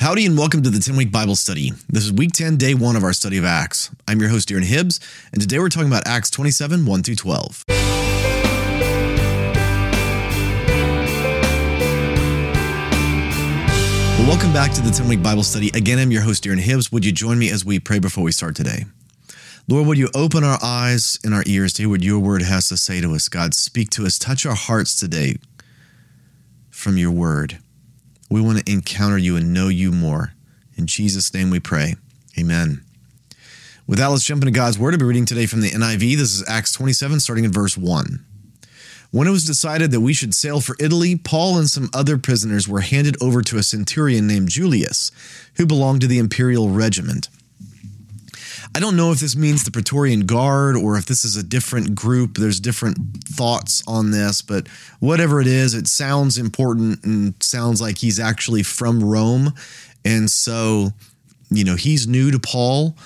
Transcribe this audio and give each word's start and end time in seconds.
Howdy 0.00 0.24
and 0.24 0.38
welcome 0.38 0.62
to 0.62 0.70
the 0.70 0.78
10 0.78 0.96
week 0.96 1.12
Bible 1.12 1.36
study. 1.36 1.72
This 1.90 2.06
is 2.06 2.12
week 2.14 2.32
10, 2.32 2.56
day 2.56 2.72
one 2.72 2.96
of 2.96 3.04
our 3.04 3.12
study 3.12 3.36
of 3.36 3.44
Acts. 3.44 3.90
I'm 4.08 4.18
your 4.18 4.30
host, 4.30 4.48
Darren 4.48 4.64
Hibbs, 4.64 4.98
and 5.30 5.42
today 5.42 5.58
we're 5.58 5.68
talking 5.68 5.88
about 5.88 6.06
Acts 6.06 6.30
27 6.30 6.86
1 6.86 7.02
through 7.02 7.16
12. 7.16 7.64
Well, 7.68 7.78
welcome 14.26 14.54
back 14.54 14.72
to 14.72 14.80
the 14.80 14.90
10 14.90 15.06
week 15.06 15.22
Bible 15.22 15.42
study. 15.42 15.70
Again, 15.74 15.98
I'm 15.98 16.10
your 16.10 16.22
host, 16.22 16.44
Darren 16.44 16.60
Hibbs. 16.60 16.90
Would 16.90 17.04
you 17.04 17.12
join 17.12 17.38
me 17.38 17.50
as 17.50 17.66
we 17.66 17.78
pray 17.78 17.98
before 17.98 18.24
we 18.24 18.32
start 18.32 18.56
today? 18.56 18.86
Lord, 19.68 19.86
would 19.86 19.98
you 19.98 20.08
open 20.14 20.44
our 20.44 20.58
eyes 20.62 21.18
and 21.22 21.34
our 21.34 21.44
ears 21.46 21.74
to 21.74 21.82
hear 21.82 21.90
what 21.90 22.02
your 22.02 22.20
word 22.20 22.40
has 22.40 22.70
to 22.70 22.78
say 22.78 23.02
to 23.02 23.14
us? 23.14 23.28
God, 23.28 23.52
speak 23.52 23.90
to 23.90 24.06
us, 24.06 24.18
touch 24.18 24.46
our 24.46 24.54
hearts 24.54 24.98
today 24.98 25.36
from 26.70 26.96
your 26.96 27.10
word. 27.10 27.58
We 28.30 28.40
want 28.40 28.64
to 28.64 28.72
encounter 28.72 29.18
you 29.18 29.34
and 29.34 29.52
know 29.52 29.66
you 29.66 29.90
more. 29.90 30.34
In 30.76 30.86
Jesus' 30.86 31.34
name 31.34 31.50
we 31.50 31.58
pray. 31.58 31.96
Amen. 32.38 32.84
With 33.88 33.98
that, 33.98 34.06
let's 34.06 34.24
jump 34.24 34.42
into 34.42 34.52
God's 34.52 34.78
Word. 34.78 34.94
I'll 34.94 35.00
be 35.00 35.04
reading 35.04 35.26
today 35.26 35.46
from 35.46 35.62
the 35.62 35.70
NIV. 35.70 36.16
This 36.16 36.32
is 36.32 36.48
Acts 36.48 36.70
27, 36.72 37.18
starting 37.18 37.44
in 37.44 37.50
verse 37.50 37.76
1. 37.76 38.24
When 39.10 39.26
it 39.26 39.32
was 39.32 39.44
decided 39.44 39.90
that 39.90 40.00
we 40.00 40.12
should 40.12 40.32
sail 40.32 40.60
for 40.60 40.76
Italy, 40.78 41.16
Paul 41.16 41.58
and 41.58 41.68
some 41.68 41.90
other 41.92 42.16
prisoners 42.16 42.68
were 42.68 42.82
handed 42.82 43.20
over 43.20 43.42
to 43.42 43.58
a 43.58 43.64
centurion 43.64 44.28
named 44.28 44.48
Julius, 44.48 45.10
who 45.56 45.66
belonged 45.66 46.02
to 46.02 46.06
the 46.06 46.18
imperial 46.18 46.70
regiment. 46.70 47.28
I 48.74 48.78
don't 48.78 48.96
know 48.96 49.10
if 49.10 49.18
this 49.18 49.34
means 49.34 49.64
the 49.64 49.70
Praetorian 49.72 50.26
Guard 50.26 50.76
or 50.76 50.96
if 50.96 51.06
this 51.06 51.24
is 51.24 51.36
a 51.36 51.42
different 51.42 51.94
group. 51.94 52.38
There's 52.38 52.60
different 52.60 52.98
thoughts 53.24 53.82
on 53.86 54.12
this, 54.12 54.42
but 54.42 54.68
whatever 55.00 55.40
it 55.40 55.48
is, 55.48 55.74
it 55.74 55.88
sounds 55.88 56.38
important 56.38 57.02
and 57.04 57.34
sounds 57.42 57.80
like 57.80 57.98
he's 57.98 58.20
actually 58.20 58.62
from 58.62 59.02
Rome. 59.02 59.52
And 60.04 60.30
so, 60.30 60.90
you 61.50 61.64
know, 61.64 61.74
he's 61.74 62.06
new 62.06 62.30
to 62.30 62.38
Paul, 62.38 62.96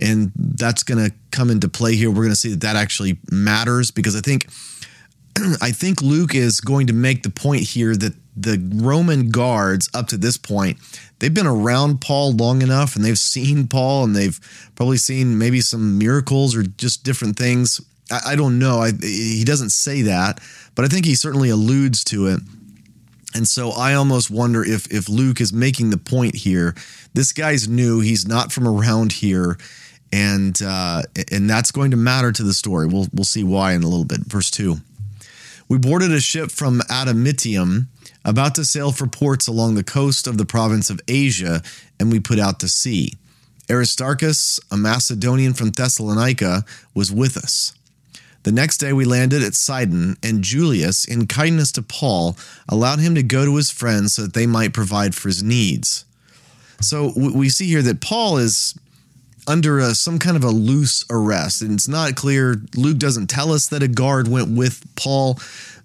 and 0.00 0.32
that's 0.34 0.82
going 0.82 1.04
to 1.04 1.14
come 1.30 1.50
into 1.50 1.68
play 1.68 1.96
here. 1.96 2.08
We're 2.08 2.22
going 2.22 2.30
to 2.30 2.36
see 2.36 2.50
that 2.50 2.62
that 2.62 2.76
actually 2.76 3.18
matters 3.30 3.90
because 3.90 4.16
I 4.16 4.20
think. 4.20 4.48
I 5.62 5.70
think 5.70 6.02
Luke 6.02 6.34
is 6.34 6.60
going 6.60 6.88
to 6.88 6.92
make 6.92 7.22
the 7.22 7.30
point 7.30 7.62
here 7.62 7.94
that 7.94 8.14
the 8.42 8.60
Roman 8.74 9.30
guards 9.30 9.88
up 9.94 10.06
to 10.08 10.16
this 10.16 10.36
point, 10.36 10.78
they've 11.18 11.34
been 11.34 11.46
around 11.46 12.00
Paul 12.00 12.32
long 12.32 12.62
enough 12.62 12.96
and 12.96 13.04
they've 13.04 13.18
seen 13.18 13.68
Paul 13.68 14.04
and 14.04 14.16
they've 14.16 14.40
probably 14.74 14.96
seen 14.96 15.38
maybe 15.38 15.60
some 15.60 15.98
miracles 15.98 16.56
or 16.56 16.62
just 16.62 17.04
different 17.04 17.36
things. 17.36 17.80
I, 18.10 18.32
I 18.32 18.36
don't 18.36 18.58
know. 18.58 18.78
I, 18.80 18.92
he 19.00 19.44
doesn't 19.44 19.70
say 19.70 20.02
that, 20.02 20.40
but 20.74 20.84
I 20.84 20.88
think 20.88 21.06
he 21.06 21.14
certainly 21.14 21.50
alludes 21.50 22.04
to 22.04 22.26
it. 22.26 22.40
And 23.34 23.46
so 23.46 23.70
I 23.70 23.94
almost 23.94 24.30
wonder 24.30 24.64
if 24.64 24.92
if 24.92 25.08
Luke 25.08 25.40
is 25.40 25.52
making 25.52 25.90
the 25.90 25.96
point 25.96 26.34
here. 26.34 26.74
This 27.14 27.32
guy's 27.32 27.68
new. 27.68 28.00
He's 28.00 28.26
not 28.26 28.50
from 28.50 28.66
around 28.66 29.12
here, 29.12 29.56
and 30.12 30.60
uh, 30.60 31.02
and 31.30 31.48
that's 31.48 31.70
going 31.70 31.92
to 31.92 31.96
matter 31.96 32.32
to 32.32 32.42
the 32.42 32.54
story. 32.54 32.88
We'll 32.88 33.06
we'll 33.12 33.24
see 33.24 33.44
why 33.44 33.74
in 33.74 33.84
a 33.84 33.88
little 33.88 34.04
bit. 34.04 34.20
Verse 34.20 34.50
two. 34.50 34.78
We 35.68 35.78
boarded 35.78 36.10
a 36.10 36.20
ship 36.20 36.50
from 36.50 36.80
Adramyttium 36.80 37.86
about 38.24 38.54
to 38.56 38.64
sail 38.64 38.92
for 38.92 39.06
ports 39.06 39.46
along 39.46 39.74
the 39.74 39.84
coast 39.84 40.26
of 40.26 40.38
the 40.38 40.44
province 40.44 40.90
of 40.90 41.00
Asia, 41.08 41.62
and 41.98 42.12
we 42.12 42.20
put 42.20 42.38
out 42.38 42.60
to 42.60 42.68
sea. 42.68 43.14
Aristarchus, 43.70 44.58
a 44.70 44.76
Macedonian 44.76 45.54
from 45.54 45.70
Thessalonica, 45.70 46.64
was 46.94 47.12
with 47.12 47.36
us. 47.36 47.72
The 48.42 48.52
next 48.52 48.78
day 48.78 48.92
we 48.92 49.04
landed 49.04 49.42
at 49.42 49.54
Sidon, 49.54 50.16
and 50.22 50.42
Julius, 50.42 51.04
in 51.04 51.26
kindness 51.26 51.72
to 51.72 51.82
Paul, 51.82 52.36
allowed 52.68 52.98
him 52.98 53.14
to 53.14 53.22
go 53.22 53.44
to 53.44 53.56
his 53.56 53.70
friends 53.70 54.14
so 54.14 54.22
that 54.22 54.32
they 54.32 54.46
might 54.46 54.72
provide 54.72 55.14
for 55.14 55.28
his 55.28 55.42
needs. 55.42 56.04
So 56.80 57.12
we 57.16 57.50
see 57.50 57.66
here 57.66 57.82
that 57.82 58.00
Paul 58.00 58.38
is 58.38 58.74
under 59.46 59.78
a, 59.78 59.94
some 59.94 60.18
kind 60.18 60.36
of 60.36 60.44
a 60.44 60.50
loose 60.50 61.04
arrest, 61.10 61.60
and 61.60 61.72
it's 61.72 61.88
not 61.88 62.14
clear. 62.14 62.62
Luke 62.74 62.98
doesn't 62.98 63.28
tell 63.28 63.52
us 63.52 63.66
that 63.68 63.82
a 63.82 63.88
guard 63.88 64.26
went 64.26 64.48
with 64.56 64.84
Paul, 64.96 65.38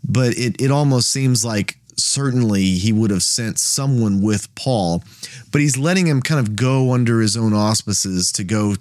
but 0.07 0.37
it, 0.37 0.61
it 0.61 0.71
almost 0.71 1.11
seems 1.11 1.43
like 1.43 1.77
certainly 1.97 2.63
he 2.75 2.91
would 2.91 3.11
have 3.11 3.23
sent 3.23 3.59
someone 3.59 4.21
with 4.21 4.53
Paul, 4.55 5.03
but 5.51 5.61
he's 5.61 5.77
letting 5.77 6.07
him 6.07 6.21
kind 6.21 6.39
of 6.39 6.55
go 6.55 6.93
under 6.93 7.21
his 7.21 7.37
own 7.37 7.53
auspices 7.53 8.31
to 8.33 8.43
go 8.43 8.75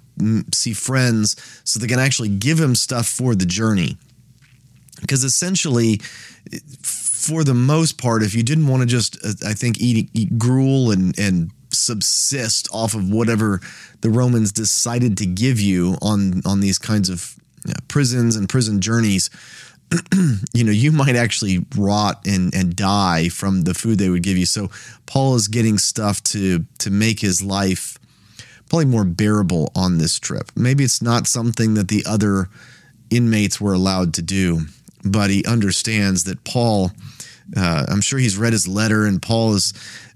see 0.53 0.73
friends 0.73 1.35
so 1.63 1.79
they 1.79 1.87
can 1.87 1.99
actually 1.99 2.29
give 2.29 2.59
him 2.59 2.75
stuff 2.75 3.07
for 3.07 3.35
the 3.35 3.45
journey. 3.45 3.97
Because 5.01 5.23
essentially, 5.23 5.97
for 6.81 7.43
the 7.43 7.53
most 7.53 7.97
part, 7.97 8.23
if 8.23 8.33
you 8.33 8.43
didn't 8.43 8.67
want 8.67 8.81
to 8.81 8.87
just, 8.87 9.17
uh, 9.25 9.33
I 9.47 9.53
think, 9.53 9.79
eat, 9.79 10.09
eat 10.13 10.37
gruel 10.37 10.91
and, 10.91 11.17
and 11.19 11.51
subsist 11.71 12.67
off 12.71 12.93
of 12.95 13.09
whatever 13.09 13.59
the 14.01 14.09
Romans 14.09 14.51
decided 14.51 15.17
to 15.17 15.25
give 15.25 15.59
you 15.59 15.97
on, 16.01 16.41
on 16.45 16.61
these 16.61 16.79
kinds 16.79 17.09
of 17.09 17.35
prisons 17.87 18.35
and 18.35 18.47
prison 18.47 18.79
journeys, 18.79 19.29
you 20.53 20.63
know, 20.63 20.71
you 20.71 20.91
might 20.91 21.15
actually 21.15 21.65
rot 21.75 22.25
and, 22.25 22.53
and 22.53 22.75
die 22.75 23.29
from 23.29 23.63
the 23.63 23.73
food 23.73 23.99
they 23.99 24.09
would 24.09 24.23
give 24.23 24.37
you. 24.37 24.45
So 24.45 24.69
Paul 25.05 25.35
is 25.35 25.47
getting 25.47 25.77
stuff 25.77 26.21
to 26.23 26.65
to 26.79 26.89
make 26.89 27.19
his 27.19 27.41
life 27.41 27.97
probably 28.69 28.85
more 28.85 29.05
bearable 29.05 29.71
on 29.75 29.97
this 29.97 30.19
trip. 30.19 30.51
Maybe 30.55 30.83
it's 30.83 31.01
not 31.01 31.27
something 31.27 31.75
that 31.75 31.87
the 31.87 32.03
other 32.07 32.49
inmates 33.09 33.61
were 33.61 33.73
allowed 33.73 34.13
to 34.15 34.21
do, 34.21 34.61
but 35.03 35.29
he 35.29 35.45
understands 35.45 36.23
that 36.25 36.43
Paul. 36.43 36.91
Uh, 37.55 37.85
I'm 37.87 38.01
sure 38.01 38.17
he's 38.17 38.37
read 38.37 38.53
his 38.53 38.67
letter, 38.67 39.05
and 39.05 39.21
Paul 39.21 39.53
is. 39.53 39.73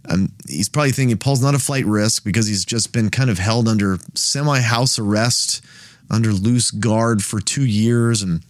Um, 0.10 0.32
he's 0.48 0.70
probably 0.70 0.92
thinking 0.92 1.18
Paul's 1.18 1.44
not 1.44 1.54
a 1.54 1.60
flight 1.60 1.86
risk 1.86 2.24
because 2.24 2.48
he's 2.48 2.66
just 2.66 2.94
been 2.94 3.10
kind 3.10 3.30
of 3.30 3.38
held 3.38 3.68
under 3.68 4.00
semi 4.16 4.60
house 4.60 4.98
arrest, 4.98 5.64
under 6.10 6.32
loose 6.32 6.72
guard 6.72 7.24
for 7.24 7.40
two 7.40 7.66
years, 7.66 8.24
and 8.24 8.44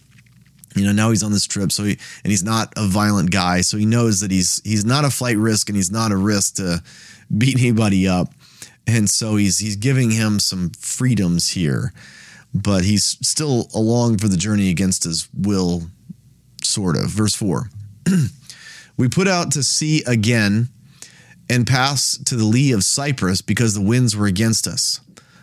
you 0.76 0.84
know 0.84 0.92
now 0.92 1.10
he's 1.10 1.22
on 1.22 1.32
this 1.32 1.46
trip 1.46 1.72
so 1.72 1.82
he 1.84 1.98
and 2.24 2.30
he's 2.30 2.44
not 2.44 2.72
a 2.76 2.86
violent 2.86 3.30
guy 3.30 3.60
so 3.60 3.76
he 3.76 3.86
knows 3.86 4.20
that 4.20 4.30
he's 4.30 4.60
he's 4.64 4.84
not 4.84 5.04
a 5.04 5.10
flight 5.10 5.36
risk 5.36 5.68
and 5.68 5.76
he's 5.76 5.90
not 5.90 6.12
a 6.12 6.16
risk 6.16 6.56
to 6.56 6.82
beat 7.36 7.58
anybody 7.58 8.08
up. 8.08 8.32
And 8.86 9.08
so 9.08 9.36
he's 9.36 9.58
he's 9.58 9.76
giving 9.76 10.10
him 10.10 10.40
some 10.40 10.70
freedoms 10.70 11.50
here 11.50 11.92
but 12.52 12.84
he's 12.84 13.16
still 13.22 13.68
along 13.74 14.18
for 14.18 14.26
the 14.28 14.36
journey 14.36 14.70
against 14.70 15.04
his 15.04 15.28
will 15.32 15.82
sort 16.64 16.96
of. 16.96 17.06
Verse 17.06 17.34
4 17.34 17.70
we 18.96 19.08
put 19.08 19.28
out 19.28 19.52
to 19.52 19.62
sea 19.62 20.02
again 20.06 20.68
and 21.48 21.66
pass 21.66 22.18
to 22.24 22.36
the 22.36 22.44
lee 22.44 22.72
of 22.72 22.84
cyprus 22.84 23.40
because 23.40 23.74
the 23.74 23.80
winds 23.80 24.16
were 24.16 24.26
against 24.26 24.66
us 24.66 25.00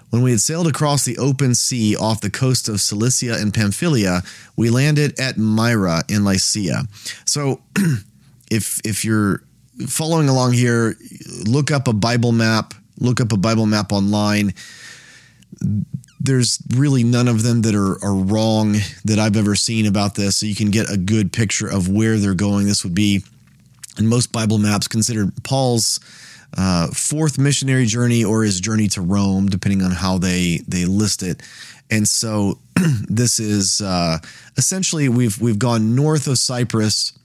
when 0.10 0.22
we 0.22 0.32
had 0.32 0.40
sailed 0.40 0.68
across 0.68 1.04
the 1.06 1.18
open 1.18 1.54
sea 1.54 1.96
off 1.96 2.22
the 2.22 2.30
coast 2.30 2.70
of 2.70 2.80
Cilicia 2.80 3.36
and 3.40 3.54
Pamphylia, 3.54 4.22
we 4.56 4.70
landed 4.70 5.20
at 5.20 5.38
Myra 5.38 6.04
in 6.08 6.24
Lycia. 6.24 6.84
So, 7.26 7.62
if 8.52 8.80
if 8.86 9.04
you're 9.04 9.42
following 9.86 10.30
along 10.30 10.54
here, 10.54 10.96
look 11.46 11.72
up 11.72 11.88
a 11.88 11.94
Bible 11.94 12.32
map. 12.32 12.74
Look 13.00 13.22
up 13.22 13.32
a 13.32 13.38
Bible 13.38 13.66
map 13.66 13.92
online. 13.92 14.54
There's 16.20 16.60
really 16.76 17.04
none 17.04 17.28
of 17.28 17.44
them 17.44 17.62
that 17.62 17.76
are, 17.76 18.04
are 18.04 18.16
wrong 18.16 18.78
that 19.06 19.20
I've 19.20 19.38
ever 19.38 19.56
seen 19.56 19.86
about 19.86 20.16
this. 20.16 20.38
So 20.38 20.46
you 20.46 20.56
can 20.56 20.72
get 20.72 20.90
a 20.90 20.98
good 20.98 21.32
picture 21.32 21.68
of 21.68 21.90
where 21.90 22.18
they're 22.18 22.34
going. 22.34 22.66
This 22.66 22.84
would 22.84 22.96
be, 22.96 23.24
in 24.00 24.08
most 24.08 24.32
Bible 24.32 24.58
maps, 24.58 24.88
considered 24.88 25.32
Paul's 25.44 26.00
uh, 26.56 26.88
fourth 26.88 27.38
missionary 27.38 27.86
journey 27.86 28.24
or 28.24 28.44
his 28.44 28.60
journey 28.60 28.88
to 28.90 29.02
Rome, 29.02 29.48
depending 29.48 29.82
on 29.82 29.92
how 29.92 30.18
they 30.18 30.60
they 30.68 30.86
list 30.86 31.24
it. 31.24 31.42
And 31.90 32.08
so 32.08 32.60
this 33.08 33.40
is 33.40 33.82
uh, 33.82 34.20
essentially 34.58 35.10
we've 35.10 35.40
we've 35.40 35.60
gone 35.60 35.96
north 35.96 36.28
of 36.28 36.38
Cyprus 36.38 37.18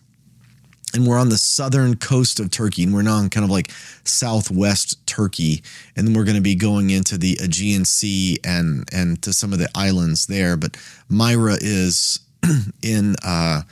and 0.94 1.06
we're 1.06 1.18
on 1.18 1.30
the 1.30 1.38
southern 1.38 1.96
coast 1.96 2.38
of 2.38 2.50
Turkey, 2.50 2.82
and 2.82 2.92
we're 2.92 3.02
now 3.02 3.18
in 3.18 3.30
kind 3.30 3.44
of 3.44 3.50
like 3.50 3.70
southwest 4.04 5.04
Turkey, 5.06 5.62
and 5.96 6.06
then 6.06 6.14
we're 6.14 6.24
going 6.24 6.36
to 6.36 6.42
be 6.42 6.54
going 6.54 6.90
into 6.90 7.16
the 7.16 7.38
Aegean 7.42 7.84
Sea 7.84 8.38
and 8.44 8.88
and 8.92 9.22
to 9.22 9.32
some 9.32 9.52
of 9.52 9.58
the 9.58 9.70
islands 9.74 10.26
there. 10.26 10.56
But 10.56 10.76
Myra 11.08 11.56
is 11.60 12.20
in 12.82 13.16
uh, 13.24 13.62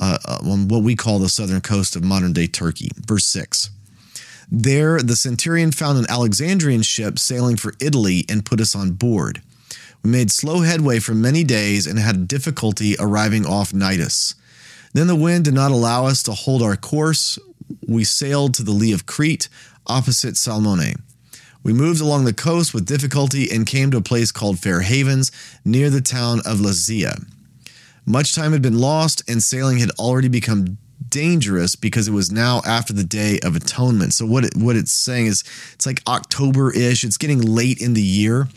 uh, 0.00 0.18
on 0.42 0.68
what 0.68 0.82
we 0.82 0.96
call 0.96 1.18
the 1.18 1.28
southern 1.28 1.60
coast 1.60 1.96
of 1.96 2.04
modern 2.04 2.32
day 2.32 2.46
Turkey. 2.46 2.90
Verse 3.06 3.26
six. 3.26 3.70
There, 4.50 5.00
the 5.00 5.16
centurion 5.16 5.72
found 5.72 5.98
an 5.98 6.06
Alexandrian 6.08 6.82
ship 6.82 7.18
sailing 7.18 7.56
for 7.56 7.74
Italy 7.80 8.24
and 8.28 8.44
put 8.44 8.60
us 8.60 8.74
on 8.74 8.92
board. 8.92 9.42
We 10.02 10.10
made 10.10 10.30
slow 10.30 10.60
headway 10.60 10.98
for 10.98 11.14
many 11.14 11.44
days 11.44 11.86
and 11.86 11.98
had 11.98 12.28
difficulty 12.28 12.94
arriving 12.98 13.46
off 13.46 13.72
Cnidus. 13.72 14.34
Then 14.92 15.06
the 15.06 15.16
wind 15.16 15.46
did 15.46 15.54
not 15.54 15.72
allow 15.72 16.06
us 16.06 16.22
to 16.24 16.32
hold 16.32 16.62
our 16.62 16.76
course. 16.76 17.38
We 17.88 18.04
sailed 18.04 18.54
to 18.54 18.62
the 18.62 18.70
lee 18.70 18.92
of 18.92 19.06
Crete, 19.06 19.48
opposite 19.86 20.36
Salmone. 20.36 20.96
We 21.62 21.72
moved 21.72 22.02
along 22.02 22.26
the 22.26 22.34
coast 22.34 22.74
with 22.74 22.84
difficulty 22.84 23.50
and 23.50 23.66
came 23.66 23.90
to 23.90 23.96
a 23.96 24.02
place 24.02 24.30
called 24.30 24.58
Fair 24.58 24.82
Havens, 24.82 25.32
near 25.64 25.88
the 25.88 26.02
town 26.02 26.40
of 26.44 26.58
Lasea. 26.58 27.24
Much 28.04 28.34
time 28.34 28.52
had 28.52 28.60
been 28.60 28.78
lost, 28.78 29.22
and 29.28 29.42
sailing 29.42 29.78
had 29.78 29.90
already 29.92 30.28
become 30.28 30.76
dangerous 31.08 31.76
because 31.76 32.08
it 32.08 32.12
was 32.12 32.30
now 32.30 32.60
after 32.66 32.92
the 32.92 33.04
day 33.04 33.38
of 33.42 33.56
atonement. 33.56 34.14
So 34.14 34.26
what 34.26 34.44
it, 34.44 34.56
what 34.56 34.76
it's 34.76 34.92
saying 34.92 35.26
is 35.26 35.44
it's 35.74 35.86
like 35.86 36.02
October-ish. 36.06 37.04
It's 37.04 37.16
getting 37.16 37.40
late 37.40 37.80
in 37.80 37.94
the 37.94 38.02
year. 38.02 38.48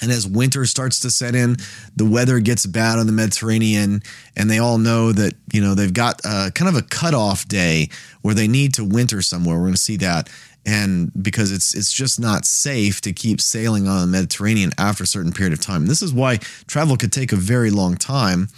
And 0.00 0.12
as 0.12 0.28
winter 0.28 0.64
starts 0.64 1.00
to 1.00 1.10
set 1.10 1.34
in, 1.34 1.56
the 1.96 2.04
weather 2.04 2.38
gets 2.38 2.66
bad 2.66 2.98
on 2.98 3.06
the 3.06 3.12
Mediterranean, 3.12 4.02
and 4.36 4.48
they 4.48 4.58
all 4.58 4.78
know 4.78 5.10
that 5.10 5.34
you 5.52 5.60
know 5.60 5.74
they've 5.74 5.92
got 5.92 6.20
a, 6.24 6.52
kind 6.54 6.68
of 6.68 6.76
a 6.76 6.86
cutoff 6.86 7.48
day 7.48 7.88
where 8.22 8.34
they 8.34 8.46
need 8.46 8.74
to 8.74 8.84
winter 8.84 9.22
somewhere. 9.22 9.56
We're 9.56 9.62
going 9.62 9.74
to 9.74 9.80
see 9.80 9.96
that, 9.96 10.30
and 10.64 11.10
because 11.20 11.50
it's 11.50 11.74
it's 11.74 11.92
just 11.92 12.20
not 12.20 12.44
safe 12.44 13.00
to 13.00 13.12
keep 13.12 13.40
sailing 13.40 13.88
on 13.88 14.00
the 14.02 14.06
Mediterranean 14.06 14.70
after 14.78 15.02
a 15.02 15.06
certain 15.06 15.32
period 15.32 15.52
of 15.52 15.60
time. 15.60 15.86
This 15.86 16.02
is 16.02 16.12
why 16.12 16.36
travel 16.68 16.96
could 16.96 17.12
take 17.12 17.32
a 17.32 17.36
very 17.36 17.70
long 17.70 17.96
time. 17.96 18.50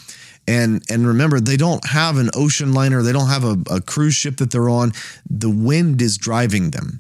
And 0.51 0.83
and 0.91 1.07
remember, 1.07 1.39
they 1.39 1.57
don't 1.57 1.85
have 1.87 2.17
an 2.17 2.29
ocean 2.35 2.73
liner, 2.73 3.03
they 3.03 3.13
don't 3.13 3.29
have 3.29 3.45
a, 3.45 3.57
a 3.71 3.81
cruise 3.81 4.15
ship 4.15 4.39
that 4.39 4.51
they're 4.51 4.69
on. 4.69 4.93
The 5.31 5.49
wind 5.49 6.03
is 6.03 6.19
driving 6.19 6.73
them. 6.73 6.99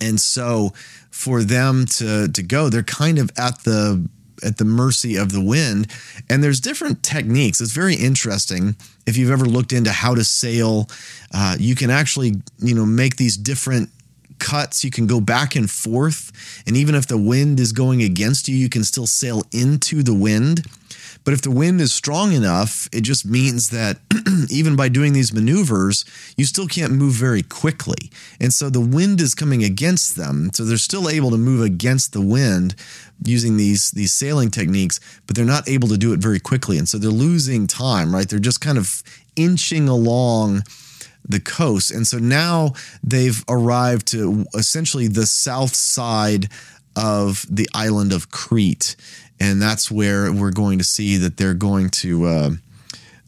And 0.00 0.18
so 0.18 0.72
for 1.12 1.44
them 1.44 1.86
to 1.98 2.26
to 2.26 2.42
go, 2.42 2.68
they're 2.68 2.82
kind 2.82 3.20
of 3.20 3.30
at 3.38 3.62
the 3.62 4.08
at 4.42 4.56
the 4.56 4.64
mercy 4.64 5.14
of 5.14 5.30
the 5.30 5.40
wind. 5.40 5.86
And 6.28 6.42
there's 6.42 6.58
different 6.58 7.04
techniques. 7.04 7.60
It's 7.60 7.70
very 7.70 7.94
interesting. 7.94 8.74
If 9.06 9.16
you've 9.16 9.30
ever 9.30 9.44
looked 9.44 9.72
into 9.72 9.92
how 9.92 10.16
to 10.16 10.24
sail, 10.24 10.90
uh, 11.32 11.56
you 11.60 11.76
can 11.76 11.90
actually 11.90 12.42
you 12.58 12.74
know 12.74 12.84
make 12.84 13.18
these 13.18 13.36
different 13.36 13.88
cuts. 14.40 14.82
You 14.82 14.90
can 14.90 15.06
go 15.06 15.20
back 15.20 15.54
and 15.54 15.70
forth, 15.70 16.32
and 16.66 16.76
even 16.76 16.96
if 16.96 17.06
the 17.06 17.18
wind 17.18 17.60
is 17.60 17.70
going 17.70 18.02
against 18.02 18.48
you, 18.48 18.56
you 18.56 18.68
can 18.68 18.82
still 18.82 19.06
sail 19.06 19.44
into 19.52 20.02
the 20.02 20.14
wind. 20.14 20.66
But 21.24 21.34
if 21.34 21.42
the 21.42 21.50
wind 21.50 21.80
is 21.80 21.92
strong 21.92 22.32
enough, 22.32 22.88
it 22.92 23.02
just 23.02 23.24
means 23.24 23.70
that 23.70 23.98
even 24.50 24.76
by 24.76 24.88
doing 24.88 25.12
these 25.12 25.32
maneuvers, 25.32 26.04
you 26.36 26.44
still 26.44 26.66
can't 26.66 26.92
move 26.92 27.14
very 27.14 27.42
quickly. 27.42 28.10
And 28.40 28.52
so 28.52 28.70
the 28.70 28.80
wind 28.80 29.20
is 29.20 29.34
coming 29.34 29.62
against 29.62 30.16
them. 30.16 30.50
So 30.52 30.64
they're 30.64 30.76
still 30.76 31.08
able 31.08 31.30
to 31.30 31.38
move 31.38 31.62
against 31.62 32.12
the 32.12 32.20
wind 32.20 32.74
using 33.24 33.56
these 33.56 33.92
these 33.92 34.12
sailing 34.12 34.50
techniques, 34.50 34.98
but 35.26 35.36
they're 35.36 35.44
not 35.44 35.68
able 35.68 35.88
to 35.88 35.98
do 35.98 36.12
it 36.12 36.20
very 36.20 36.40
quickly. 36.40 36.78
And 36.78 36.88
so 36.88 36.98
they're 36.98 37.10
losing 37.10 37.66
time, 37.66 38.14
right? 38.14 38.28
They're 38.28 38.38
just 38.38 38.60
kind 38.60 38.78
of 38.78 39.02
inching 39.36 39.88
along 39.88 40.62
the 41.24 41.40
coast. 41.40 41.92
And 41.92 42.06
so 42.06 42.18
now 42.18 42.72
they've 43.02 43.44
arrived 43.48 44.08
to 44.08 44.44
essentially 44.54 45.08
the 45.08 45.26
south 45.26 45.74
side 45.74 46.48
of 46.96 47.46
the 47.48 47.68
island 47.74 48.12
of 48.12 48.30
Crete 48.30 48.96
and 49.40 49.60
that's 49.60 49.90
where 49.90 50.32
we're 50.32 50.52
going 50.52 50.78
to 50.78 50.84
see 50.84 51.16
that 51.16 51.36
they're 51.36 51.54
going 51.54 51.90
to 51.90 52.26
uh, 52.26 52.50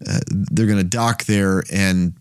uh, 0.09 0.21
they're 0.29 0.67
going 0.67 0.79
to 0.79 0.85
dock 0.85 1.25
there 1.25 1.63
and 1.73 2.15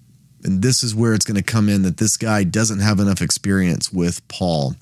and 0.43 0.61
this 0.61 0.83
is 0.83 0.93
where 0.93 1.13
it's 1.13 1.25
going 1.25 1.37
to 1.37 1.43
come 1.43 1.69
in 1.69 1.83
that 1.83 1.97
this 1.97 2.17
guy 2.17 2.43
doesn't 2.43 2.79
have 2.79 2.99
enough 2.99 3.21
experience 3.21 3.91
with 3.91 4.27
Paul. 4.27 4.75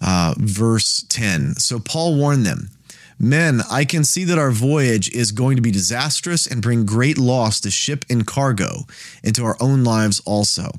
Uh, 0.00 0.34
verse 0.36 1.04
10. 1.08 1.54
So 1.54 1.80
Paul 1.80 2.16
warned 2.16 2.46
them, 2.46 2.70
Men, 3.18 3.62
I 3.68 3.84
can 3.84 4.04
see 4.04 4.22
that 4.24 4.38
our 4.38 4.52
voyage 4.52 5.10
is 5.10 5.32
going 5.32 5.56
to 5.56 5.62
be 5.62 5.72
disastrous 5.72 6.46
and 6.46 6.62
bring 6.62 6.86
great 6.86 7.18
loss 7.18 7.60
to 7.60 7.70
ship 7.70 8.04
and 8.08 8.24
cargo, 8.24 8.86
and 9.24 9.34
to 9.34 9.44
our 9.44 9.56
own 9.60 9.82
lives 9.82 10.20
also. 10.24 10.70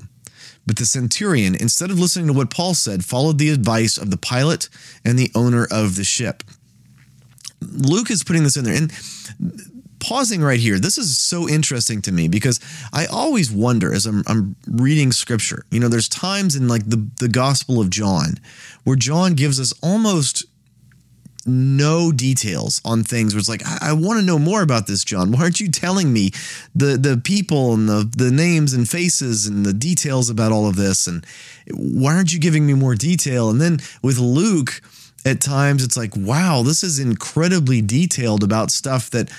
But 0.66 0.76
the 0.76 0.86
centurion, 0.86 1.54
instead 1.54 1.90
of 1.90 1.98
listening 1.98 2.28
to 2.28 2.32
what 2.32 2.48
Paul 2.48 2.72
said, 2.72 3.04
followed 3.04 3.36
the 3.36 3.50
advice 3.50 3.98
of 3.98 4.10
the 4.10 4.16
pilot 4.16 4.70
and 5.04 5.18
the 5.18 5.30
owner 5.34 5.66
of 5.70 5.96
the 5.96 6.04
ship. 6.04 6.42
Luke 7.60 8.10
is 8.10 8.24
putting 8.24 8.42
this 8.42 8.56
in 8.56 8.64
there. 8.64 8.74
And 8.74 8.92
pausing 9.98 10.42
right 10.42 10.60
here, 10.60 10.78
this 10.78 10.98
is 10.98 11.18
so 11.18 11.48
interesting 11.48 12.02
to 12.02 12.12
me 12.12 12.28
because 12.28 12.58
I 12.92 13.06
always 13.06 13.50
wonder 13.50 13.92
as 13.92 14.06
I'm, 14.06 14.22
I'm 14.26 14.56
reading 14.66 15.12
scripture, 15.12 15.64
you 15.70 15.78
know, 15.78 15.88
there's 15.88 16.08
times 16.08 16.56
in 16.56 16.68
like 16.68 16.88
the, 16.88 17.08
the 17.18 17.28
Gospel 17.28 17.80
of 17.80 17.90
John 17.90 18.34
where 18.84 18.96
John 18.96 19.34
gives 19.34 19.60
us 19.60 19.72
almost 19.82 20.46
no 21.46 22.12
details 22.12 22.80
on 22.84 23.02
things. 23.02 23.34
Where 23.34 23.38
it's 23.38 23.48
like 23.48 23.64
I, 23.66 23.90
I 23.90 23.92
want 23.92 24.20
to 24.20 24.26
know 24.26 24.38
more 24.38 24.62
about 24.62 24.86
this 24.86 25.04
john. 25.04 25.32
Why 25.32 25.40
aren't 25.40 25.60
you 25.60 25.70
telling 25.70 26.12
me 26.12 26.32
the 26.74 26.96
the 26.96 27.20
people 27.22 27.72
and 27.72 27.88
the 27.88 28.10
the 28.14 28.30
names 28.30 28.72
and 28.72 28.88
faces 28.88 29.46
and 29.46 29.64
the 29.64 29.72
details 29.72 30.28
about 30.28 30.52
all 30.52 30.66
of 30.66 30.76
this? 30.76 31.06
And 31.06 31.24
why 31.72 32.14
aren't 32.14 32.32
you 32.32 32.38
giving 32.38 32.66
me 32.66 32.74
more 32.74 32.94
detail? 32.94 33.48
And 33.50 33.60
then 33.60 33.78
with 34.02 34.18
luke 34.18 34.82
at 35.24 35.40
times 35.40 35.84
it's 35.84 35.96
like, 35.96 36.16
wow, 36.16 36.62
this 36.62 36.82
is 36.82 36.98
incredibly 36.98 37.82
detailed 37.82 38.42
about 38.42 38.70
stuff 38.70 39.10
that 39.10 39.30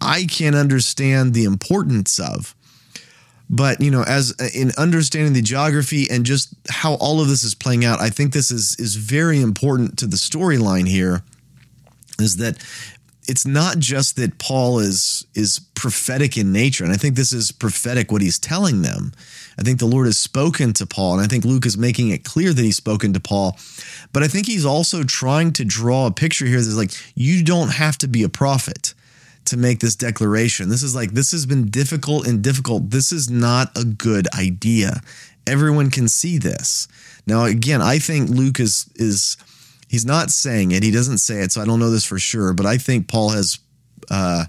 I 0.00 0.24
can't 0.24 0.56
understand 0.56 1.34
the 1.34 1.44
importance 1.44 2.18
of. 2.18 2.54
But, 3.50 3.80
you 3.80 3.90
know, 3.90 4.02
as 4.02 4.34
uh, 4.40 4.48
in 4.54 4.72
understanding 4.76 5.32
the 5.32 5.42
geography 5.42 6.06
and 6.10 6.26
just 6.26 6.54
how 6.68 6.94
all 6.94 7.20
of 7.20 7.28
this 7.28 7.44
is 7.44 7.54
playing 7.54 7.84
out, 7.84 8.00
I 8.00 8.10
think 8.10 8.32
this 8.32 8.50
is 8.50 8.76
is 8.78 8.96
very 8.96 9.40
important 9.40 9.98
to 9.98 10.06
the 10.06 10.16
storyline 10.16 10.86
here 10.86 11.22
is 12.18 12.36
that 12.36 12.58
it's 13.28 13.46
not 13.46 13.78
just 13.78 14.16
that 14.16 14.38
Paul 14.38 14.78
is 14.78 15.26
is 15.34 15.60
prophetic 15.74 16.36
in 16.36 16.50
nature, 16.50 16.82
and 16.82 16.92
I 16.92 16.96
think 16.96 17.14
this 17.14 17.32
is 17.32 17.52
prophetic 17.52 18.10
what 18.10 18.22
he's 18.22 18.38
telling 18.38 18.82
them. 18.82 19.12
I 19.58 19.62
think 19.62 19.78
the 19.78 19.86
Lord 19.86 20.06
has 20.06 20.16
spoken 20.16 20.72
to 20.74 20.86
Paul, 20.86 21.14
and 21.14 21.22
I 21.22 21.26
think 21.26 21.44
Luke 21.44 21.66
is 21.66 21.76
making 21.76 22.08
it 22.08 22.24
clear 22.24 22.52
that 22.52 22.62
he's 22.62 22.76
spoken 22.76 23.12
to 23.12 23.20
Paul. 23.20 23.58
But 24.12 24.22
I 24.22 24.28
think 24.28 24.46
he's 24.46 24.64
also 24.64 25.04
trying 25.04 25.52
to 25.52 25.64
draw 25.64 26.06
a 26.06 26.10
picture 26.10 26.46
here 26.46 26.56
that's 26.56 26.74
like 26.74 26.92
you 27.14 27.44
don't 27.44 27.72
have 27.74 27.98
to 27.98 28.08
be 28.08 28.22
a 28.22 28.28
prophet 28.30 28.94
to 29.44 29.56
make 29.56 29.80
this 29.80 29.94
declaration. 29.94 30.70
This 30.70 30.82
is 30.82 30.94
like 30.94 31.12
this 31.12 31.32
has 31.32 31.44
been 31.44 31.68
difficult 31.68 32.26
and 32.26 32.42
difficult. 32.42 32.90
This 32.90 33.12
is 33.12 33.30
not 33.30 33.76
a 33.76 33.84
good 33.84 34.26
idea. 34.34 35.02
Everyone 35.46 35.90
can 35.90 36.08
see 36.08 36.38
this. 36.38 36.88
Now 37.26 37.44
again, 37.44 37.82
I 37.82 37.98
think 37.98 38.30
Luke 38.30 38.58
is 38.58 38.90
is 38.94 39.36
He's 39.88 40.04
not 40.04 40.30
saying 40.30 40.70
it. 40.72 40.82
He 40.82 40.90
doesn't 40.90 41.18
say 41.18 41.40
it, 41.40 41.52
so 41.52 41.62
I 41.62 41.64
don't 41.64 41.80
know 41.80 41.90
this 41.90 42.04
for 42.04 42.18
sure. 42.18 42.52
But 42.52 42.66
I 42.66 42.76
think 42.76 43.08
Paul 43.08 43.30
has 43.30 43.58
uh, 44.10 44.44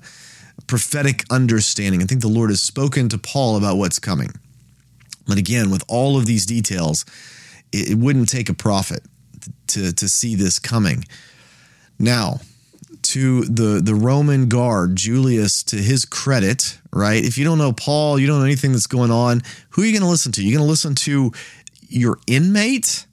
prophetic 0.68 1.24
understanding. 1.32 2.02
I 2.02 2.06
think 2.06 2.22
the 2.22 2.28
Lord 2.28 2.50
has 2.50 2.62
spoken 2.62 3.10
to 3.10 3.18
Paul 3.18 3.56
about 3.56 3.78
what's 3.78 4.00
coming. 4.00 4.32
But 5.28 5.38
again, 5.38 5.72
with 5.72 5.84
all 5.88 6.18
of 6.18 6.26
these 6.26 6.46
details, 6.46 7.06
it, 7.72 7.92
it 7.92 7.96
wouldn't 7.96 8.30
take 8.30 8.50
a 8.50 8.54
prophet 8.54 9.02
to 9.68 9.94
to 9.94 10.10
see 10.10 10.36
this 10.36 10.60
coming. 10.60 11.06
Now, 11.98 12.42
to 13.04 13.44
the 13.46 13.82
the 13.82 13.96
Roman 13.96 14.50
guard, 14.50 14.96
Julius, 14.96 15.64
to 15.64 15.78
his 15.78 16.06
credit, 16.06 16.80
right? 16.92 17.24
If 17.24 17.38
you 17.38 17.46
don't 17.46 17.58
know 17.58 17.72
Paul, 17.72 18.20
you 18.20 18.28
don't 18.28 18.40
know 18.40 18.46
anything 18.46 18.72
that's 18.72 18.88
going 18.88 19.12
on. 19.12 19.42
Who 19.72 19.84
are 19.84 19.86
you 19.86 19.94
going 19.94 20.04
to 20.04 20.10
listen 20.10 20.32
to? 20.34 20.44
You're 20.44 20.58
going 20.58 20.66
to 20.66 20.70
listen 20.70 20.96
to 20.96 21.32
your 21.88 22.20
inmate 22.28 23.06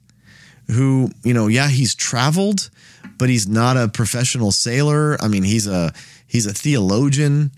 who, 0.71 1.09
you 1.23 1.33
know, 1.33 1.47
yeah, 1.47 1.69
he's 1.69 1.95
traveled, 1.95 2.69
but 3.17 3.29
he's 3.29 3.47
not 3.47 3.77
a 3.77 3.87
professional 3.87 4.51
sailor. 4.51 5.17
I 5.21 5.27
mean, 5.27 5.43
he's 5.43 5.67
a 5.67 5.93
he's 6.25 6.45
a 6.45 6.53
theologian. 6.53 7.51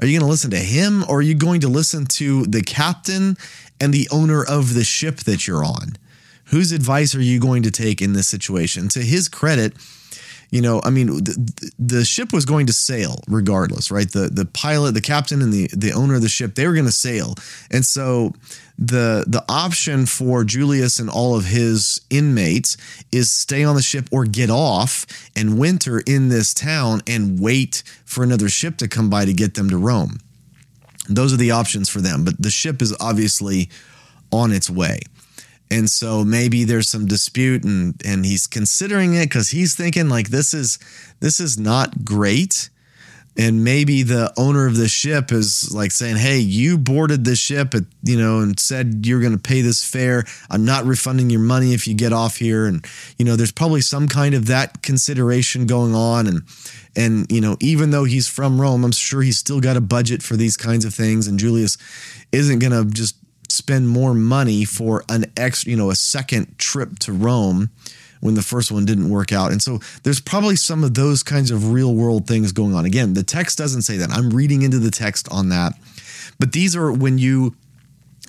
Are 0.00 0.06
you 0.06 0.18
going 0.18 0.26
to 0.26 0.30
listen 0.30 0.50
to 0.50 0.58
him 0.58 1.04
or 1.08 1.18
are 1.18 1.22
you 1.22 1.34
going 1.34 1.60
to 1.60 1.68
listen 1.68 2.06
to 2.06 2.44
the 2.44 2.62
captain 2.62 3.36
and 3.80 3.92
the 3.92 4.08
owner 4.10 4.42
of 4.44 4.74
the 4.74 4.84
ship 4.84 5.18
that 5.18 5.46
you're 5.46 5.64
on? 5.64 5.96
Whose 6.46 6.72
advice 6.72 7.14
are 7.14 7.22
you 7.22 7.38
going 7.38 7.62
to 7.62 7.70
take 7.70 8.02
in 8.02 8.12
this 8.12 8.28
situation? 8.28 8.88
To 8.90 9.00
his 9.00 9.28
credit, 9.28 9.74
you 10.52 10.60
know, 10.60 10.82
I 10.84 10.90
mean, 10.90 11.06
the, 11.06 11.72
the, 11.78 12.04
ship 12.04 12.30
was 12.30 12.44
going 12.44 12.66
to 12.66 12.74
sail 12.74 13.22
regardless, 13.26 13.90
right? 13.90 14.08
The 14.08 14.28
the 14.28 14.44
pilot, 14.44 14.92
the 14.92 15.00
captain, 15.00 15.40
and 15.40 15.50
the 15.50 15.66
the 15.72 15.92
owner 15.92 16.14
of 16.14 16.20
the 16.20 16.28
ship, 16.28 16.54
they 16.54 16.66
were 16.66 16.74
going 16.74 16.84
to 16.84 16.92
sail, 16.92 17.34
and 17.70 17.86
so 17.86 18.34
the 18.78 19.24
the 19.26 19.42
option 19.48 20.04
for 20.04 20.44
Julius 20.44 20.98
and 20.98 21.08
all 21.08 21.34
of 21.34 21.46
his 21.46 22.02
inmates 22.10 22.76
is 23.10 23.30
stay 23.30 23.64
on 23.64 23.76
the 23.76 23.82
ship 23.82 24.10
or 24.12 24.26
get 24.26 24.50
off 24.50 25.06
and 25.34 25.58
winter 25.58 26.02
in 26.06 26.28
this 26.28 26.52
town 26.52 27.00
and 27.06 27.40
wait 27.40 27.82
for 28.04 28.22
another 28.22 28.50
ship 28.50 28.76
to 28.76 28.88
come 28.88 29.08
by 29.08 29.24
to 29.24 29.32
get 29.32 29.54
them 29.54 29.70
to 29.70 29.78
Rome. 29.78 30.18
Those 31.08 31.32
are 31.32 31.38
the 31.38 31.50
options 31.50 31.88
for 31.88 32.02
them, 32.02 32.24
but 32.24 32.40
the 32.40 32.50
ship 32.50 32.82
is 32.82 32.94
obviously 33.00 33.70
on 34.30 34.52
its 34.52 34.68
way. 34.68 35.00
And 35.72 35.90
so 35.90 36.22
maybe 36.22 36.64
there's 36.64 36.88
some 36.88 37.06
dispute 37.06 37.64
and 37.64 38.00
and 38.04 38.26
he's 38.26 38.46
considering 38.46 39.14
it 39.14 39.30
cuz 39.30 39.48
he's 39.50 39.74
thinking 39.74 40.10
like 40.10 40.28
this 40.28 40.52
is 40.52 40.78
this 41.20 41.40
is 41.40 41.58
not 41.58 42.04
great. 42.04 42.68
And 43.34 43.64
maybe 43.64 44.02
the 44.02 44.30
owner 44.36 44.66
of 44.66 44.76
the 44.76 44.88
ship 44.88 45.32
is 45.32 45.72
like 45.72 45.90
saying, 45.90 46.16
"Hey, 46.16 46.38
you 46.38 46.76
boarded 46.76 47.24
the 47.24 47.34
ship, 47.34 47.74
at, 47.74 47.84
you 48.02 48.18
know, 48.18 48.40
and 48.40 48.60
said 48.60 49.06
you're 49.06 49.20
going 49.20 49.32
to 49.32 49.38
pay 49.38 49.62
this 49.62 49.82
fare. 49.82 50.24
I'm 50.50 50.66
not 50.66 50.84
refunding 50.84 51.30
your 51.30 51.40
money 51.40 51.72
if 51.72 51.88
you 51.88 51.94
get 51.94 52.12
off 52.12 52.36
here." 52.36 52.66
And 52.66 52.84
you 53.16 53.24
know, 53.24 53.34
there's 53.34 53.50
probably 53.50 53.80
some 53.80 54.06
kind 54.06 54.34
of 54.34 54.44
that 54.48 54.82
consideration 54.82 55.64
going 55.64 55.94
on. 55.94 56.26
And 56.26 56.42
and 56.94 57.32
you 57.32 57.40
know, 57.40 57.56
even 57.60 57.90
though 57.90 58.04
he's 58.04 58.28
from 58.28 58.60
Rome, 58.60 58.84
I'm 58.84 58.92
sure 58.92 59.22
he's 59.22 59.38
still 59.38 59.60
got 59.60 59.78
a 59.78 59.80
budget 59.80 60.22
for 60.22 60.36
these 60.36 60.58
kinds 60.58 60.84
of 60.84 60.92
things. 60.92 61.26
And 61.26 61.38
Julius 61.38 61.78
isn't 62.32 62.58
going 62.58 62.72
to 62.72 62.84
just 62.92 63.16
spend 63.52 63.88
more 63.88 64.14
money 64.14 64.64
for 64.64 65.04
an 65.08 65.26
ex, 65.36 65.66
you 65.66 65.76
know, 65.76 65.90
a 65.90 65.96
second 65.96 66.58
trip 66.58 66.98
to 67.00 67.12
Rome 67.12 67.70
when 68.20 68.34
the 68.34 68.42
first 68.42 68.70
one 68.70 68.84
didn't 68.84 69.10
work 69.10 69.32
out. 69.32 69.50
And 69.50 69.60
so 69.60 69.80
there's 70.04 70.20
probably 70.20 70.56
some 70.56 70.84
of 70.84 70.94
those 70.94 71.22
kinds 71.22 71.50
of 71.50 71.72
real 71.72 71.94
world 71.94 72.26
things 72.26 72.52
going 72.52 72.74
on. 72.74 72.84
Again, 72.84 73.14
the 73.14 73.24
text 73.24 73.58
doesn't 73.58 73.82
say 73.82 73.96
that. 73.96 74.10
I'm 74.10 74.30
reading 74.30 74.62
into 74.62 74.78
the 74.78 74.92
text 74.92 75.28
on 75.30 75.48
that. 75.48 75.72
But 76.38 76.52
these 76.52 76.74
are 76.76 76.92
when 76.92 77.18
you 77.18 77.54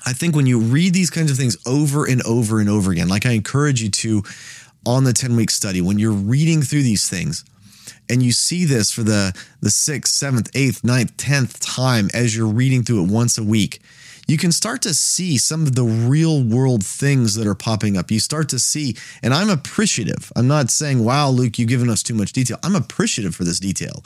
I 0.05 0.11
think 0.11 0.35
when 0.35 0.47
you 0.47 0.59
read 0.59 0.93
these 0.93 1.09
kinds 1.09 1.31
of 1.31 1.37
things 1.37 1.55
over 1.65 2.05
and 2.05 2.21
over 2.23 2.59
and 2.59 2.69
over 2.69 2.91
again, 2.91 3.07
like 3.07 3.25
I 3.25 3.31
encourage 3.31 3.81
you 3.81 3.89
to 3.89 4.23
on 4.85 5.05
the 5.05 5.13
10 5.13 5.35
week 5.37 5.49
study, 5.49 5.81
when 5.81 5.97
you're 5.97 6.11
reading 6.11 6.61
through 6.61 6.83
these 6.83 7.07
things 7.07 7.45
and 8.09 8.21
you 8.21 8.33
see 8.33 8.65
this 8.65 8.91
for 8.91 9.03
the, 9.03 9.33
the 9.61 9.69
sixth, 9.69 10.13
seventh, 10.13 10.49
eighth, 10.53 10.83
ninth, 10.83 11.15
tenth 11.15 11.59
time 11.61 12.09
as 12.13 12.35
you're 12.35 12.47
reading 12.47 12.83
through 12.83 13.03
it 13.03 13.09
once 13.09 13.37
a 13.37 13.43
week, 13.43 13.81
you 14.27 14.37
can 14.37 14.51
start 14.51 14.81
to 14.83 14.93
see 14.93 15.37
some 15.37 15.63
of 15.63 15.75
the 15.75 15.83
real 15.83 16.41
world 16.43 16.85
things 16.85 17.35
that 17.35 17.47
are 17.47 17.55
popping 17.55 17.97
up. 17.97 18.09
You 18.09 18.19
start 18.19 18.49
to 18.49 18.59
see, 18.59 18.95
and 19.21 19.33
I'm 19.33 19.49
appreciative. 19.49 20.31
I'm 20.35 20.47
not 20.47 20.69
saying, 20.69 21.03
wow, 21.03 21.29
Luke, 21.29 21.59
you've 21.59 21.69
given 21.69 21.89
us 21.89 22.03
too 22.03 22.13
much 22.13 22.33
detail. 22.33 22.57
I'm 22.63 22.75
appreciative 22.75 23.35
for 23.35 23.43
this 23.43 23.59
detail. 23.59 24.03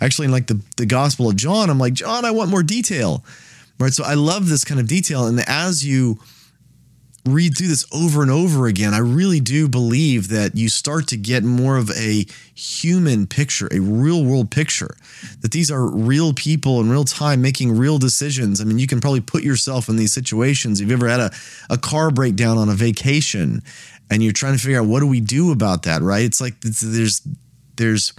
Actually, 0.00 0.26
in 0.26 0.32
like 0.32 0.46
the, 0.46 0.60
the 0.76 0.86
Gospel 0.86 1.28
of 1.28 1.36
John, 1.36 1.70
I'm 1.70 1.78
like, 1.78 1.94
John, 1.94 2.24
I 2.24 2.30
want 2.30 2.50
more 2.50 2.62
detail. 2.62 3.24
Right. 3.78 3.92
So 3.92 4.02
I 4.04 4.14
love 4.14 4.48
this 4.48 4.64
kind 4.64 4.80
of 4.80 4.88
detail. 4.88 5.26
And 5.26 5.40
as 5.46 5.86
you 5.86 6.18
read 7.32 7.56
through 7.56 7.68
this 7.68 7.86
over 7.92 8.22
and 8.22 8.30
over 8.30 8.66
again, 8.66 8.94
I 8.94 8.98
really 8.98 9.40
do 9.40 9.68
believe 9.68 10.28
that 10.28 10.56
you 10.56 10.68
start 10.68 11.06
to 11.08 11.16
get 11.16 11.44
more 11.44 11.76
of 11.76 11.90
a 11.90 12.26
human 12.54 13.26
picture, 13.26 13.68
a 13.70 13.80
real 13.80 14.24
world 14.24 14.50
picture, 14.50 14.96
that 15.40 15.52
these 15.52 15.70
are 15.70 15.86
real 15.86 16.32
people 16.32 16.80
in 16.80 16.90
real 16.90 17.04
time 17.04 17.40
making 17.40 17.76
real 17.76 17.98
decisions. 17.98 18.60
I 18.60 18.64
mean, 18.64 18.78
you 18.78 18.86
can 18.86 19.00
probably 19.00 19.20
put 19.20 19.42
yourself 19.42 19.88
in 19.88 19.96
these 19.96 20.12
situations. 20.12 20.80
If 20.80 20.88
you've 20.88 20.98
ever 20.98 21.08
had 21.08 21.20
a, 21.20 21.30
a 21.70 21.78
car 21.78 22.10
breakdown 22.10 22.58
on 22.58 22.68
a 22.68 22.74
vacation 22.74 23.62
and 24.10 24.22
you're 24.22 24.32
trying 24.32 24.54
to 24.54 24.58
figure 24.58 24.80
out 24.80 24.86
what 24.86 25.00
do 25.00 25.06
we 25.06 25.20
do 25.20 25.52
about 25.52 25.84
that, 25.84 26.02
right? 26.02 26.24
It's 26.24 26.40
like 26.40 26.60
there's, 26.60 27.20
there's, 27.76 28.12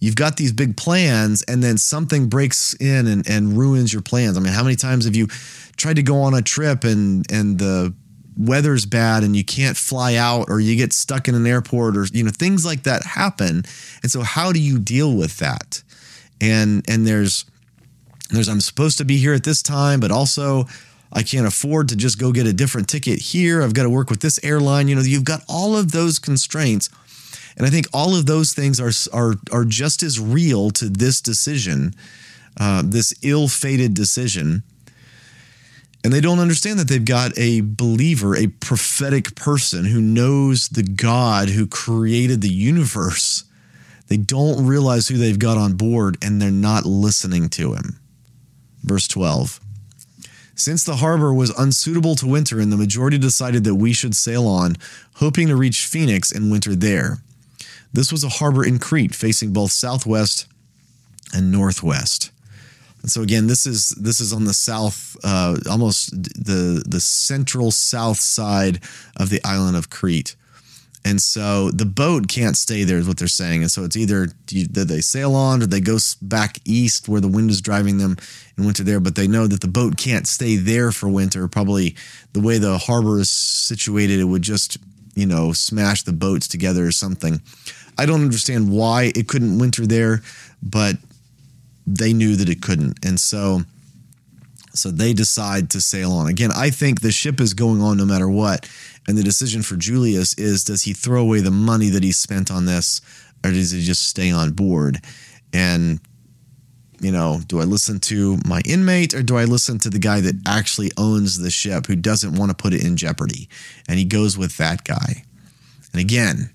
you've 0.00 0.16
got 0.16 0.36
these 0.36 0.52
big 0.52 0.76
plans 0.76 1.42
and 1.42 1.62
then 1.62 1.78
something 1.78 2.28
breaks 2.28 2.74
in 2.74 3.06
and, 3.06 3.28
and 3.28 3.56
ruins 3.56 3.92
your 3.92 4.02
plans. 4.02 4.36
I 4.36 4.40
mean, 4.40 4.52
how 4.52 4.62
many 4.62 4.76
times 4.76 5.04
have 5.04 5.14
you 5.14 5.26
tried 5.76 5.96
to 5.96 6.02
go 6.02 6.22
on 6.22 6.34
a 6.34 6.42
trip 6.42 6.84
and, 6.84 7.30
and 7.30 7.58
the, 7.58 7.94
weather's 8.36 8.86
bad 8.86 9.22
and 9.22 9.34
you 9.34 9.44
can't 9.44 9.76
fly 9.76 10.14
out 10.14 10.46
or 10.48 10.60
you 10.60 10.76
get 10.76 10.92
stuck 10.92 11.28
in 11.28 11.34
an 11.34 11.46
airport 11.46 11.96
or 11.96 12.04
you 12.12 12.22
know 12.22 12.30
things 12.30 12.64
like 12.64 12.82
that 12.84 13.04
happen. 13.04 13.64
And 14.02 14.10
so 14.10 14.22
how 14.22 14.52
do 14.52 14.60
you 14.60 14.78
deal 14.78 15.14
with 15.14 15.38
that? 15.38 15.82
And 16.40 16.84
and 16.88 17.06
there's 17.06 17.44
there's 18.30 18.48
I'm 18.48 18.60
supposed 18.60 18.98
to 18.98 19.04
be 19.04 19.18
here 19.18 19.34
at 19.34 19.44
this 19.44 19.62
time 19.62 20.00
but 20.00 20.10
also 20.10 20.66
I 21.12 21.22
can't 21.22 21.46
afford 21.46 21.88
to 21.90 21.96
just 21.96 22.18
go 22.18 22.32
get 22.32 22.46
a 22.46 22.52
different 22.52 22.88
ticket 22.88 23.20
here. 23.20 23.62
I've 23.62 23.74
got 23.74 23.84
to 23.84 23.90
work 23.90 24.10
with 24.10 24.20
this 24.20 24.42
airline. 24.44 24.88
You 24.88 24.96
know 24.96 25.02
you've 25.02 25.24
got 25.24 25.42
all 25.48 25.76
of 25.76 25.92
those 25.92 26.18
constraints. 26.18 26.90
And 27.58 27.64
I 27.66 27.70
think 27.70 27.86
all 27.94 28.14
of 28.14 28.26
those 28.26 28.52
things 28.52 28.78
are 28.80 28.92
are 29.12 29.36
are 29.50 29.64
just 29.64 30.02
as 30.02 30.20
real 30.20 30.70
to 30.72 30.88
this 30.88 31.20
decision 31.20 31.94
uh, 32.58 32.82
this 32.84 33.14
ill-fated 33.22 33.94
decision 33.94 34.62
and 36.06 36.12
they 36.12 36.20
don't 36.20 36.38
understand 36.38 36.78
that 36.78 36.86
they've 36.86 37.04
got 37.04 37.36
a 37.36 37.62
believer, 37.62 38.36
a 38.36 38.46
prophetic 38.46 39.34
person 39.34 39.86
who 39.86 40.00
knows 40.00 40.68
the 40.68 40.84
God 40.84 41.48
who 41.48 41.66
created 41.66 42.42
the 42.42 42.48
universe. 42.48 43.42
They 44.06 44.16
don't 44.16 44.68
realize 44.68 45.08
who 45.08 45.16
they've 45.16 45.36
got 45.36 45.58
on 45.58 45.72
board 45.72 46.16
and 46.22 46.40
they're 46.40 46.52
not 46.52 46.86
listening 46.86 47.48
to 47.48 47.72
him. 47.72 47.98
Verse 48.84 49.08
12 49.08 49.58
Since 50.54 50.84
the 50.84 50.94
harbor 50.94 51.34
was 51.34 51.50
unsuitable 51.58 52.14
to 52.14 52.26
winter 52.28 52.60
and 52.60 52.70
the 52.70 52.76
majority 52.76 53.18
decided 53.18 53.64
that 53.64 53.74
we 53.74 53.92
should 53.92 54.14
sail 54.14 54.46
on, 54.46 54.76
hoping 55.14 55.48
to 55.48 55.56
reach 55.56 55.86
Phoenix 55.86 56.30
and 56.30 56.52
winter 56.52 56.76
there. 56.76 57.18
This 57.92 58.12
was 58.12 58.22
a 58.22 58.28
harbor 58.28 58.64
in 58.64 58.78
Crete 58.78 59.12
facing 59.12 59.52
both 59.52 59.72
southwest 59.72 60.46
and 61.34 61.50
northwest. 61.50 62.30
And 63.02 63.10
so 63.10 63.22
again, 63.22 63.46
this 63.46 63.66
is 63.66 63.90
this 63.90 64.20
is 64.20 64.32
on 64.32 64.44
the 64.44 64.54
south, 64.54 65.16
uh, 65.22 65.56
almost 65.70 66.10
the 66.10 66.82
the 66.86 67.00
central 67.00 67.70
south 67.70 68.18
side 68.18 68.80
of 69.16 69.30
the 69.30 69.40
island 69.44 69.76
of 69.76 69.90
Crete. 69.90 70.34
And 71.04 71.22
so 71.22 71.70
the 71.70 71.86
boat 71.86 72.26
can't 72.26 72.56
stay 72.56 72.82
there, 72.82 72.98
is 72.98 73.06
what 73.06 73.16
they're 73.16 73.28
saying. 73.28 73.62
And 73.62 73.70
so 73.70 73.84
it's 73.84 73.96
either 73.96 74.26
that 74.26 74.86
they 74.88 75.00
sail 75.00 75.36
on 75.36 75.62
or 75.62 75.66
they 75.66 75.80
go 75.80 75.98
back 76.20 76.58
east 76.64 77.08
where 77.08 77.20
the 77.20 77.28
wind 77.28 77.48
is 77.48 77.60
driving 77.60 77.98
them 77.98 78.16
in 78.58 78.64
winter 78.64 78.82
there. 78.82 78.98
But 78.98 79.14
they 79.14 79.28
know 79.28 79.46
that 79.46 79.60
the 79.60 79.68
boat 79.68 79.96
can't 79.96 80.26
stay 80.26 80.56
there 80.56 80.90
for 80.90 81.08
winter. 81.08 81.46
Probably 81.46 81.94
the 82.32 82.40
way 82.40 82.58
the 82.58 82.76
harbor 82.76 83.20
is 83.20 83.30
situated, 83.30 84.18
it 84.18 84.24
would 84.24 84.42
just, 84.42 84.78
you 85.14 85.26
know, 85.26 85.52
smash 85.52 86.02
the 86.02 86.12
boats 86.12 86.48
together 86.48 86.84
or 86.84 86.90
something. 86.90 87.40
I 87.96 88.04
don't 88.04 88.22
understand 88.22 88.72
why 88.72 89.12
it 89.14 89.28
couldn't 89.28 89.60
winter 89.60 89.86
there, 89.86 90.22
but 90.60 90.96
they 91.86 92.12
knew 92.12 92.36
that 92.36 92.48
it 92.48 92.62
couldn't. 92.62 93.04
And 93.04 93.20
so 93.20 93.62
so 94.72 94.90
they 94.90 95.14
decide 95.14 95.70
to 95.70 95.80
sail 95.80 96.12
on. 96.12 96.26
Again, 96.26 96.50
I 96.54 96.68
think 96.68 97.00
the 97.00 97.10
ship 97.10 97.40
is 97.40 97.54
going 97.54 97.80
on 97.80 97.96
no 97.96 98.04
matter 98.04 98.28
what. 98.28 98.68
And 99.08 99.16
the 99.16 99.22
decision 99.22 99.62
for 99.62 99.76
Julius 99.76 100.34
is 100.34 100.64
does 100.64 100.82
he 100.82 100.92
throw 100.92 101.22
away 101.22 101.40
the 101.40 101.50
money 101.50 101.88
that 101.88 102.02
he 102.02 102.12
spent 102.12 102.50
on 102.50 102.66
this 102.66 103.00
or 103.44 103.52
does 103.52 103.70
he 103.70 103.80
just 103.82 104.08
stay 104.08 104.30
on 104.30 104.52
board? 104.52 104.98
And 105.52 106.00
you 107.00 107.12
know, 107.12 107.40
do 107.46 107.60
I 107.60 107.64
listen 107.64 108.00
to 108.00 108.38
my 108.46 108.62
inmate 108.64 109.14
or 109.14 109.22
do 109.22 109.36
I 109.36 109.44
listen 109.44 109.78
to 109.80 109.90
the 109.90 109.98
guy 109.98 110.20
that 110.22 110.36
actually 110.46 110.90
owns 110.96 111.38
the 111.38 111.50
ship 111.50 111.86
who 111.86 111.96
doesn't 111.96 112.34
want 112.34 112.50
to 112.50 112.56
put 112.56 112.72
it 112.72 112.84
in 112.84 112.96
jeopardy? 112.96 113.48
And 113.88 113.98
he 113.98 114.04
goes 114.04 114.38
with 114.38 114.56
that 114.56 114.84
guy. 114.84 115.24
And 115.92 116.00
again, 116.00 116.50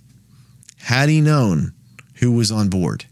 had 0.78 1.10
he 1.10 1.22
known 1.22 1.74
who 2.16 2.32
was 2.32 2.52
on 2.52 2.70
board, 2.70 3.06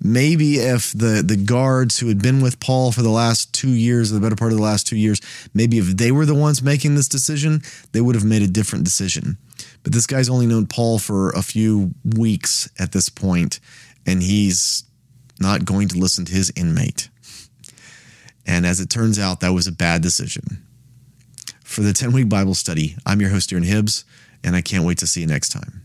maybe 0.00 0.56
if 0.56 0.92
the 0.92 1.22
the 1.24 1.36
guards 1.36 1.98
who 1.98 2.08
had 2.08 2.22
been 2.22 2.40
with 2.40 2.60
Paul 2.60 2.92
for 2.92 3.02
the 3.02 3.10
last 3.10 3.52
two 3.52 3.70
years, 3.70 4.10
the 4.10 4.20
better 4.20 4.36
part 4.36 4.52
of 4.52 4.58
the 4.58 4.64
last 4.64 4.86
two 4.86 4.96
years, 4.96 5.20
maybe 5.54 5.78
if 5.78 5.96
they 5.96 6.10
were 6.10 6.26
the 6.26 6.34
ones 6.34 6.62
making 6.62 6.94
this 6.94 7.08
decision, 7.08 7.62
they 7.92 8.00
would 8.00 8.14
have 8.14 8.24
made 8.24 8.42
a 8.42 8.48
different 8.48 8.84
decision. 8.84 9.38
But 9.82 9.92
this 9.92 10.06
guy's 10.06 10.28
only 10.28 10.46
known 10.46 10.66
Paul 10.66 10.98
for 10.98 11.30
a 11.30 11.42
few 11.42 11.94
weeks 12.04 12.68
at 12.78 12.92
this 12.92 13.08
point, 13.08 13.60
and 14.06 14.22
he's 14.22 14.84
not 15.38 15.64
going 15.64 15.88
to 15.88 15.98
listen 15.98 16.24
to 16.26 16.32
his 16.32 16.52
inmate. 16.54 17.08
And 18.46 18.66
as 18.66 18.80
it 18.80 18.90
turns 18.90 19.18
out, 19.18 19.40
that 19.40 19.52
was 19.52 19.66
a 19.66 19.72
bad 19.72 20.02
decision. 20.02 20.64
For 21.64 21.82
the 21.82 21.92
10 21.92 22.12
week 22.12 22.28
Bible 22.28 22.54
study, 22.54 22.96
I'm 23.06 23.20
your 23.20 23.30
host, 23.30 23.50
Darren 23.50 23.64
Hibbs, 23.64 24.04
and 24.42 24.56
I 24.56 24.60
can't 24.60 24.84
wait 24.84 24.98
to 24.98 25.06
see 25.06 25.20
you 25.20 25.26
next 25.26 25.50
time. 25.50 25.84